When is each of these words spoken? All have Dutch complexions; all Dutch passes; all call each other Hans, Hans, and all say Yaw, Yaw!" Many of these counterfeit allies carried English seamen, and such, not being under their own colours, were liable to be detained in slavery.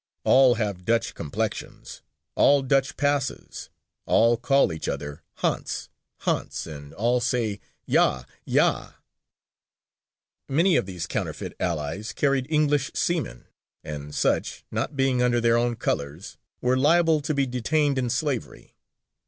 All 0.23 0.55
have 0.55 0.83
Dutch 0.83 1.13
complexions; 1.13 2.01
all 2.33 2.63
Dutch 2.63 2.97
passes; 2.97 3.69
all 4.07 4.35
call 4.35 4.73
each 4.73 4.89
other 4.89 5.21
Hans, 5.43 5.89
Hans, 6.21 6.65
and 6.65 6.91
all 6.95 7.19
say 7.21 7.59
Yaw, 7.85 8.23
Yaw!" 8.43 8.93
Many 10.49 10.75
of 10.75 10.87
these 10.87 11.05
counterfeit 11.05 11.55
allies 11.59 12.13
carried 12.13 12.47
English 12.49 12.89
seamen, 12.95 13.45
and 13.83 14.15
such, 14.15 14.65
not 14.71 14.95
being 14.95 15.21
under 15.21 15.39
their 15.39 15.55
own 15.55 15.75
colours, 15.75 16.35
were 16.61 16.75
liable 16.75 17.21
to 17.21 17.35
be 17.35 17.45
detained 17.45 17.99
in 17.99 18.09
slavery. 18.09 18.73